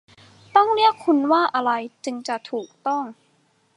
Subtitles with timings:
[0.55, 1.71] ต้องเรียกคุณว่าอะไร
[2.05, 3.03] จึงจะถูกต้อง?